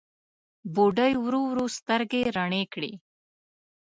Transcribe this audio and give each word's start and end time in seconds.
بوډۍ 0.73 1.13
ورو 1.23 1.41
ورو 1.49 1.65
سترګې 1.77 2.21
رڼې 2.37 2.63
کړې. 2.73 2.91